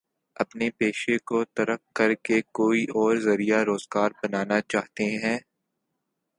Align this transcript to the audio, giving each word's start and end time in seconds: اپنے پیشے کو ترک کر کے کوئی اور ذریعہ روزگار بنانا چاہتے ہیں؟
اپنے 0.35 0.69
پیشے 0.77 1.17
کو 1.25 1.43
ترک 1.53 1.81
کر 1.95 2.13
کے 2.23 2.41
کوئی 2.51 2.83
اور 2.93 3.15
ذریعہ 3.19 3.63
روزگار 3.63 4.11
بنانا 4.23 4.59
چاہتے 4.69 5.05
ہیں؟ 5.23 5.37